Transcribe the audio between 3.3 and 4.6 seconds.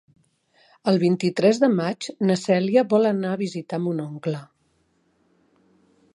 a visitar mon oncle.